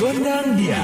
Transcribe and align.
Gondang 0.00 0.56
dia. 0.56 0.80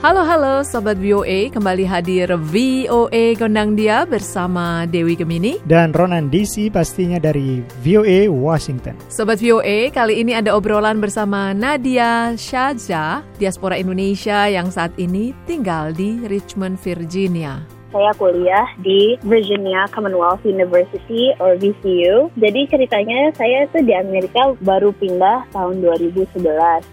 Halo 0.00 0.24
halo 0.24 0.64
Sobat 0.64 0.96
VOA, 0.96 1.52
kembali 1.52 1.84
hadir 1.84 2.32
VOA 2.48 3.36
Gondang 3.36 3.76
Dia 3.76 4.08
bersama 4.08 4.88
Dewi 4.88 5.12
Gemini. 5.12 5.60
dan 5.68 5.92
Ronan 5.92 6.32
DC 6.32 6.72
pastinya 6.72 7.20
dari 7.20 7.60
VOA 7.84 8.32
Washington. 8.32 8.96
Sobat 9.12 9.44
VOA, 9.44 9.92
kali 9.92 10.24
ini 10.24 10.32
ada 10.32 10.56
obrolan 10.56 11.04
bersama 11.04 11.52
Nadia 11.52 12.32
Shaja, 12.32 13.20
diaspora 13.36 13.76
Indonesia 13.76 14.48
yang 14.48 14.72
saat 14.72 14.96
ini 14.96 15.36
tinggal 15.44 15.92
di 15.92 16.24
Richmond, 16.24 16.80
Virginia. 16.80 17.79
Saya 17.90 18.14
kuliah 18.14 18.70
di 18.78 19.18
Virginia 19.26 19.90
Commonwealth 19.90 20.46
University 20.46 21.34
or 21.42 21.58
VCU. 21.58 22.30
Jadi 22.38 22.70
ceritanya 22.70 23.34
saya 23.34 23.66
tuh 23.74 23.82
di 23.82 23.90
Amerika 23.90 24.54
baru 24.62 24.94
pindah 24.94 25.50
tahun 25.50 25.82
2011 25.82 26.38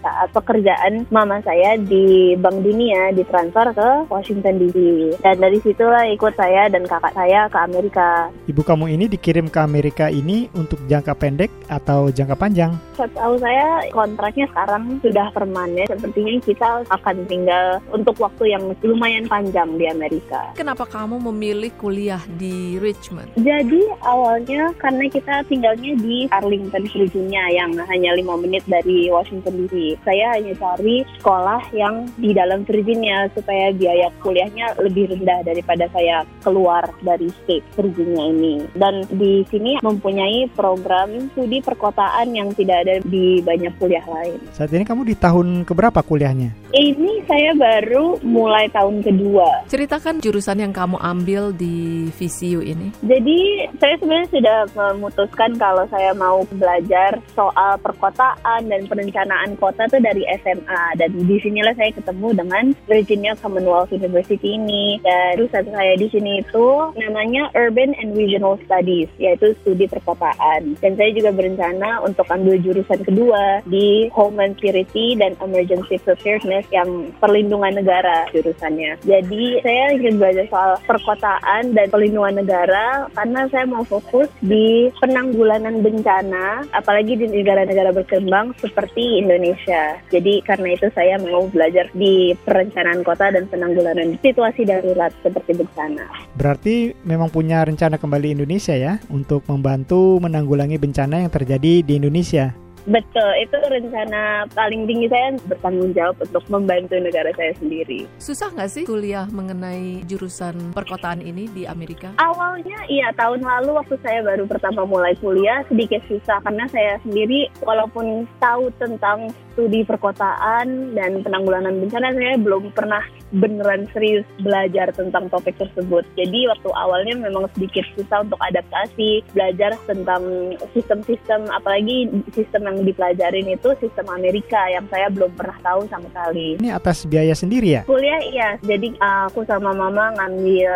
saat 0.02 0.28
pekerjaan 0.34 1.06
mama 1.14 1.38
saya 1.46 1.78
di 1.78 2.34
Bank 2.34 2.66
Dunia 2.66 3.14
ditransfer 3.14 3.70
ke 3.78 3.90
Washington 4.10 4.58
DC. 4.58 4.78
Dan 5.22 5.38
dari 5.38 5.62
situlah 5.62 6.02
ikut 6.10 6.34
saya 6.34 6.66
dan 6.66 6.82
kakak 6.82 7.14
saya 7.14 7.46
ke 7.46 7.58
Amerika. 7.62 8.34
Ibu 8.50 8.66
kamu 8.66 8.98
ini 8.98 9.06
dikirim 9.06 9.46
ke 9.46 9.62
Amerika 9.62 10.10
ini 10.10 10.50
untuk 10.58 10.82
jangka 10.90 11.14
pendek 11.14 11.54
atau 11.70 12.10
jangka 12.10 12.34
panjang? 12.34 12.74
Setahu 12.98 13.38
saya 13.38 13.86
kontraknya 13.94 14.50
sekarang 14.50 14.98
sudah 14.98 15.30
permanen. 15.30 15.86
Sepertinya 15.86 16.34
kita 16.42 16.70
akan 16.90 17.16
tinggal 17.30 17.78
untuk 17.94 18.18
waktu 18.18 18.58
yang 18.58 18.66
lumayan 18.82 19.30
panjang 19.30 19.78
di 19.78 19.86
Amerika. 19.86 20.50
Kenapa 20.58 20.87
kamu 20.88 21.20
memilih 21.30 21.72
kuliah 21.76 22.20
di 22.40 22.80
Richmond? 22.80 23.28
Jadi 23.36 23.84
awalnya 24.00 24.72
karena 24.80 25.04
kita 25.08 25.44
tinggalnya 25.46 25.92
di 26.00 26.24
Arlington, 26.32 26.88
Virginia 26.88 27.44
yang 27.52 27.76
hanya 27.76 28.16
lima 28.16 28.40
menit 28.40 28.64
dari 28.64 29.12
Washington 29.12 29.68
DC. 29.68 30.00
Saya 30.02 30.36
hanya 30.36 30.56
cari 30.56 31.04
sekolah 31.20 31.62
yang 31.76 32.08
di 32.16 32.32
dalam 32.32 32.64
Virginia 32.64 33.28
supaya 33.36 33.70
biaya 33.76 34.08
kuliahnya 34.24 34.80
lebih 34.80 35.12
rendah 35.12 35.44
daripada 35.44 35.86
saya 35.92 36.24
keluar 36.40 36.88
dari 37.04 37.28
state 37.44 37.64
Virginia 37.76 38.24
ini. 38.32 38.64
Dan 38.72 39.04
di 39.12 39.44
sini 39.52 39.76
mempunyai 39.84 40.48
program 40.56 41.28
studi 41.36 41.60
perkotaan 41.60 42.32
yang 42.32 42.48
tidak 42.56 42.88
ada 42.88 42.96
di 43.04 43.44
banyak 43.44 43.76
kuliah 43.76 44.04
lain. 44.08 44.40
Saat 44.56 44.72
ini 44.72 44.88
kamu 44.88 45.04
di 45.04 45.14
tahun 45.14 45.68
keberapa 45.68 46.00
kuliahnya? 46.00 46.72
Ini 46.72 47.24
saya 47.28 47.52
baru 47.52 48.20
mulai 48.24 48.72
tahun 48.72 49.04
kedua. 49.04 49.68
Ceritakan 49.68 50.20
jurusan 50.20 50.64
yang 50.64 50.72
kamu 50.78 50.96
ambil 51.02 51.50
di 51.50 52.06
VCU 52.14 52.62
ini. 52.62 52.94
Jadi 53.02 53.66
saya 53.82 53.98
sebenarnya 53.98 54.28
sudah 54.30 54.58
memutuskan 54.94 55.58
kalau 55.58 55.82
saya 55.90 56.14
mau 56.14 56.46
belajar 56.54 57.18
soal 57.34 57.74
perkotaan 57.82 58.70
dan 58.70 58.86
perencanaan 58.86 59.58
kota 59.58 59.90
tuh 59.90 59.98
dari 59.98 60.22
SMA 60.38 60.82
dan 60.94 61.10
di 61.18 61.36
sinilah 61.42 61.74
saya 61.74 61.90
ketemu 61.90 62.28
dengan 62.38 62.64
Virginia 62.86 63.34
Commonwealth 63.42 63.90
University 63.90 64.54
ini 64.54 65.02
dan 65.02 65.40
jurusan 65.40 65.66
saya 65.72 65.94
di 65.98 66.06
sini 66.12 66.44
itu 66.44 66.68
namanya 66.94 67.50
Urban 67.56 67.96
and 67.98 68.14
Regional 68.14 68.60
Studies 68.62 69.08
yaitu 69.16 69.56
studi 69.64 69.88
perkotaan 69.88 70.76
dan 70.78 70.92
saya 70.94 71.10
juga 71.10 71.32
berencana 71.32 72.04
untuk 72.04 72.28
ambil 72.30 72.60
jurusan 72.60 73.00
kedua 73.02 73.64
di 73.66 74.12
Homeland 74.12 74.60
Security 74.60 75.16
dan 75.16 75.32
Emergency 75.40 75.96
Preparedness 76.04 76.68
yang 76.68 77.10
perlindungan 77.16 77.80
negara 77.80 78.28
jurusannya. 78.30 79.00
Jadi 79.08 79.64
saya 79.64 79.96
ingin 79.96 80.20
belajar 80.20 80.44
soal 80.52 80.67
perkotaan 80.84 81.72
dan 81.72 81.86
perlindungan 81.88 82.44
negara 82.44 83.08
karena 83.16 83.48
saya 83.48 83.64
mau 83.64 83.84
fokus 83.86 84.28
di 84.44 84.92
penanggulangan 85.00 85.80
bencana 85.80 86.68
apalagi 86.76 87.16
di 87.16 87.26
negara-negara 87.30 87.94
berkembang 87.94 88.52
seperti 88.60 89.24
Indonesia. 89.24 89.96
Jadi 90.12 90.44
karena 90.44 90.76
itu 90.76 90.92
saya 90.92 91.16
mau 91.22 91.48
belajar 91.48 91.88
di 91.96 92.36
perencanaan 92.44 93.00
kota 93.00 93.32
dan 93.32 93.48
penanggulangan 93.48 94.20
situasi 94.20 94.68
darurat 94.68 95.14
seperti 95.24 95.56
bencana. 95.56 96.04
Berarti 96.36 96.92
memang 97.06 97.32
punya 97.32 97.64
rencana 97.64 97.96
kembali 97.96 98.36
Indonesia 98.36 98.76
ya 98.76 99.00
untuk 99.08 99.46
membantu 99.48 100.20
menanggulangi 100.20 100.76
bencana 100.76 101.24
yang 101.24 101.32
terjadi 101.32 101.80
di 101.82 101.92
Indonesia. 101.96 102.67
Betul, 102.88 103.30
itu 103.44 103.58
rencana 103.68 104.48
paling 104.56 104.88
tinggi 104.88 105.12
saya 105.12 105.36
bertanggung 105.44 105.92
jawab 105.92 106.16
untuk 106.24 106.44
membantu 106.48 106.96
negara 106.96 107.28
saya 107.36 107.52
sendiri. 107.60 108.08
Susah 108.16 108.48
nggak 108.48 108.70
sih 108.72 108.84
kuliah 108.88 109.28
mengenai 109.28 110.00
jurusan 110.08 110.72
perkotaan 110.72 111.20
ini 111.20 111.52
di 111.52 111.68
Amerika? 111.68 112.16
Awalnya 112.16 112.88
iya 112.88 113.12
tahun 113.12 113.44
lalu 113.44 113.76
waktu 113.76 114.00
saya 114.00 114.24
baru 114.24 114.48
pertama 114.48 114.88
mulai 114.88 115.12
kuliah 115.20 115.60
sedikit 115.68 116.00
susah 116.08 116.40
karena 116.40 116.64
saya 116.72 116.96
sendiri 117.04 117.52
walaupun 117.60 118.24
tahu 118.40 118.72
tentang 118.80 119.28
studi 119.58 119.82
perkotaan 119.82 120.94
dan 120.94 121.18
penanggulangan 121.26 121.74
bencana 121.82 122.14
saya 122.14 122.38
belum 122.38 122.70
pernah 122.70 123.02
beneran 123.34 123.90
serius 123.90 124.22
belajar 124.38 124.94
tentang 124.94 125.26
topik 125.26 125.58
tersebut. 125.58 126.06
Jadi 126.14 126.46
waktu 126.46 126.70
awalnya 126.70 127.18
memang 127.18 127.50
sedikit 127.58 127.82
susah 127.98 128.22
untuk 128.22 128.38
adaptasi, 128.38 129.26
belajar 129.34 129.74
tentang 129.90 130.54
sistem-sistem 130.70 131.50
apalagi 131.50 132.06
sistem 132.38 132.70
yang 132.70 132.78
dipelajarin 132.86 133.50
itu 133.50 133.74
sistem 133.82 134.06
Amerika 134.14 134.62
yang 134.70 134.86
saya 134.94 135.10
belum 135.10 135.34
pernah 135.34 135.58
tahu 135.66 135.90
sama 135.90 136.06
sekali. 136.06 136.54
Ini 136.62 136.78
atas 136.78 137.02
biaya 137.02 137.34
sendiri 137.34 137.82
ya? 137.82 137.82
Kuliah 137.82 138.22
iya, 138.30 138.50
jadi 138.62 138.94
aku 139.02 139.42
sama 139.42 139.74
mama 139.74 140.14
ngambil 140.14 140.72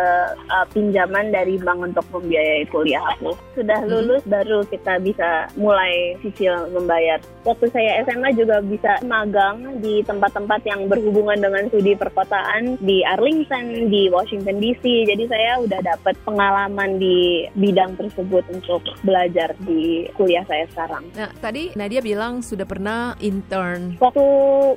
uh, 0.51 0.67
pinjaman 0.75 1.31
dari 1.31 1.55
bank 1.55 1.79
untuk 1.87 2.05
membiayai 2.11 2.67
kuliah 2.67 3.01
aku. 3.15 3.31
Sudah 3.55 3.79
lulus 3.87 4.21
baru 4.27 4.67
kita 4.67 4.99
bisa 4.99 5.47
mulai 5.55 6.19
cicil 6.19 6.67
membayar. 6.75 7.23
Waktu 7.47 7.71
saya 7.71 8.03
SMA 8.03 8.35
juga 8.35 8.59
bisa 8.73 8.97
magang 9.05 9.77
di 9.77 10.01
tempat-tempat 10.01 10.65
yang 10.65 10.89
berhubungan 10.89 11.37
dengan 11.37 11.69
studi 11.69 11.93
perkotaan 11.93 12.81
di 12.81 13.05
Arlington, 13.05 13.93
di 13.93 14.09
Washington 14.09 14.57
DC. 14.57 14.81
Jadi 15.05 15.23
saya 15.29 15.61
udah 15.61 15.79
dapat 15.85 16.17
pengalaman 16.25 16.97
di 16.97 17.45
bidang 17.53 17.93
tersebut 18.01 18.41
untuk 18.49 18.81
belajar 19.05 19.53
di 19.61 20.09
kuliah 20.17 20.41
saya 20.49 20.65
sekarang. 20.73 21.05
Nah, 21.13 21.29
tadi 21.37 21.69
Nadia 21.77 22.01
bilang 22.01 22.41
sudah 22.41 22.65
pernah 22.65 23.13
intern. 23.21 24.01
Waktu 24.01 24.25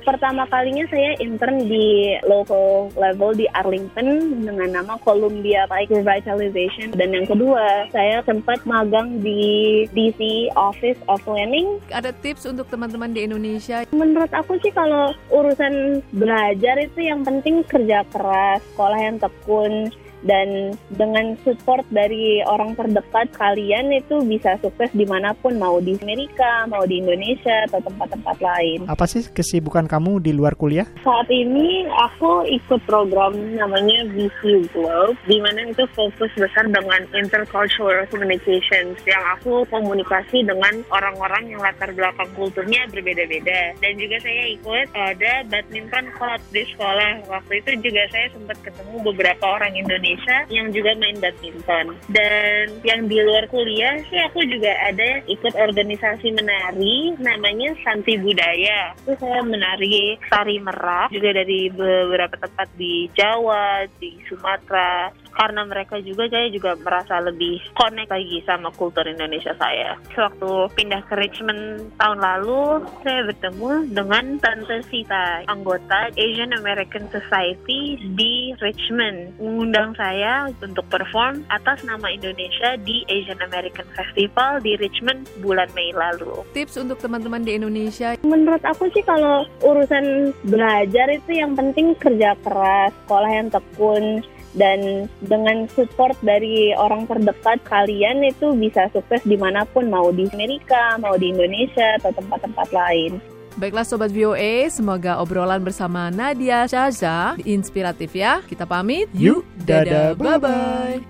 pertama 0.05 0.45
kalinya 0.45 0.85
saya 0.93 1.17
intern 1.17 1.65
di 1.65 2.13
local 2.29 2.93
level 2.93 3.33
di 3.33 3.49
Arlington 3.57 4.43
dengan 4.45 4.69
nama 4.69 4.93
Columbia 5.01 5.65
Pike 5.65 6.03
Revitalization 6.03 6.93
dan 6.93 7.15
yang 7.15 7.25
kedua 7.25 7.89
saya 7.89 8.21
sempat 8.27 8.61
magang 8.67 9.23
di 9.23 9.83
DC 9.95 10.51
Office 10.53 10.99
of 11.09 11.23
Planning. 11.23 11.79
Ada 11.89 12.11
tips 12.11 12.45
untuk 12.45 12.67
teman-teman 12.67 13.15
di 13.15 13.25
Indonesia? 13.25 13.86
Menurut 13.95 14.31
aku 14.35 14.59
sih 14.59 14.71
kalau 14.75 15.15
urusan 15.31 16.03
belajar 16.11 16.75
itu 16.83 17.07
yang 17.07 17.23
penting 17.23 17.63
kerja 17.63 18.03
keras, 18.11 18.59
sekolah 18.75 18.99
yang 18.99 19.17
tekun, 19.17 19.91
dan 20.27 20.75
dengan 20.93 21.39
support 21.47 21.87
dari 21.89 22.43
orang 22.43 22.75
terdekat 22.75 23.31
kalian 23.39 23.95
itu 23.95 24.19
bisa 24.27 24.59
sukses 24.59 24.91
di 24.91 25.07
mana 25.07 25.31
pun 25.39 25.55
mau 25.55 25.79
di 25.79 25.95
Amerika 26.03 26.67
mau 26.67 26.83
di 26.83 26.99
Indonesia 26.99 27.63
atau 27.71 27.79
tempat-tempat 27.79 28.37
lain. 28.43 28.79
Apa 28.91 29.07
sih 29.07 29.23
kesibukan 29.31 29.87
kamu 29.87 30.19
di 30.19 30.35
luar 30.35 30.59
kuliah? 30.59 30.85
saat 31.07 31.31
ini 31.31 31.87
aku 32.03 32.43
ikut 32.51 32.83
program 32.83 33.31
namanya 33.55 34.03
VC 34.11 34.67
Globe 34.75 35.15
di 35.23 35.39
mana 35.39 35.71
itu 35.71 35.87
fokus 35.95 36.31
besar 36.35 36.67
dengan 36.67 37.07
intercultural 37.15 38.03
communications 38.11 38.99
yang 39.07 39.23
aku 39.39 39.63
komunikasi 39.71 40.43
dengan 40.43 40.83
orang-orang 40.91 41.55
yang 41.55 41.63
latar 41.63 41.95
belakang 41.95 42.27
kulturnya 42.35 42.83
berbeda-beda. 42.91 43.71
Dan 43.79 43.95
juga 43.95 44.19
saya 44.19 44.43
ikut 44.51 44.87
ada 44.91 45.33
badminton 45.47 46.05
club 46.19 46.41
di 46.51 46.63
sekolah. 46.75 47.23
Waktu 47.31 47.53
itu 47.63 47.71
juga 47.87 48.03
saya 48.11 48.27
sempat 48.35 48.57
ketemu 48.59 48.95
beberapa 49.07 49.45
orang 49.47 49.71
Indonesia 49.79 50.16
yang 50.49 50.71
juga 50.73 50.93
main 50.97 51.17
badminton. 51.19 51.95
Dan 52.11 52.65
yang 52.83 53.05
di 53.05 53.19
luar 53.21 53.45
kuliah 53.51 53.99
sih 54.07 54.19
aku 54.21 54.43
juga 54.47 54.71
ada 54.87 55.21
ikut 55.25 55.53
organisasi 55.53 56.33
menari 56.33 57.15
namanya 57.19 57.73
Santi 57.83 58.17
Budaya. 58.19 58.93
Itu 59.03 59.13
saya 59.19 59.43
menari 59.43 60.17
tari 60.29 60.57
merak 60.61 61.11
juga 61.13 61.43
dari 61.43 61.69
beberapa 61.71 62.35
tempat 62.37 62.67
di 62.75 63.09
Jawa 63.13 63.85
di 63.99 64.17
Sumatera 64.27 65.11
karena 65.37 65.61
mereka 65.69 66.01
juga 66.01 66.25
saya 66.27 66.49
juga 66.49 66.73
merasa 66.81 67.21
lebih 67.21 67.61
connect 67.77 68.09
lagi 68.09 68.41
sama 68.43 68.73
kultur 68.73 69.05
Indonesia 69.05 69.53
saya. 69.61 69.93
Sewaktu 70.17 70.73
pindah 70.73 71.05
ke 71.05 71.13
Richmond 71.13 71.93
tahun 72.01 72.19
lalu, 72.19 72.81
saya 73.05 73.29
bertemu 73.29 73.69
dengan 73.93 74.25
Tante 74.41 74.81
Sita, 74.89 75.45
anggota 75.45 76.09
Asian 76.17 76.57
American 76.57 77.05
Society 77.13 78.01
di 78.17 78.57
Richmond, 78.57 79.37
mengundang 79.37 79.93
saya 79.93 80.49
untuk 80.49 80.83
perform 80.89 81.45
atas 81.53 81.85
nama 81.85 82.09
Indonesia 82.09 82.73
di 82.81 83.05
Asian 83.05 83.39
American 83.45 83.85
Festival 83.93 84.57
di 84.65 84.73
Richmond 84.81 85.29
bulan 85.45 85.69
Mei 85.77 85.93
lalu. 85.93 86.41
Tips 86.57 86.81
untuk 86.81 86.97
teman-teman 86.97 87.45
di 87.45 87.53
Indonesia 87.53 88.17
Menurut 88.25 88.63
aku 88.65 88.89
sih 88.95 89.05
kalau 89.05 89.45
urusan 89.61 90.33
belajar 90.47 91.07
itu 91.13 91.37
yang 91.37 91.53
penting 91.53 91.93
kerja 92.01 92.33
keras, 92.41 92.89
sekolah 93.05 93.29
yang 93.29 93.47
tekun, 93.53 94.25
dan 94.57 95.05
dengan 95.23 95.69
support 95.71 96.17
dari 96.25 96.73
orang 96.73 97.05
terdekat 97.05 97.61
kalian 97.69 98.25
itu 98.25 98.57
bisa 98.57 98.89
sukses 98.91 99.21
di 99.23 99.37
mana 99.37 99.63
pun 99.69 99.87
mau 99.87 100.09
di 100.09 100.25
Amerika, 100.33 100.97
mau 100.97 101.15
di 101.15 101.29
Indonesia 101.31 101.95
atau 102.01 102.11
tempat-tempat 102.11 102.67
lain. 102.73 103.21
Baiklah 103.57 103.85
Sobat 103.89 104.13
VOA, 104.13 104.69
semoga 104.69 105.17
obrolan 105.17 105.65
bersama 105.65 106.13
Nadia 106.13 106.69
Syaza 106.69 107.33
inspiratif 107.41 108.13
ya. 108.13 108.45
Kita 108.45 108.69
pamit. 108.69 109.09
Yuk, 109.17 109.41
dadah, 109.65 110.13
bye-bye. 110.13 111.01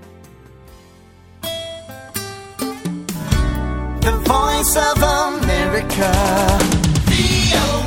The 3.99 4.15
voice 4.23 4.75
of 4.79 4.99
America. 5.03 6.11
VOA. 7.11 7.86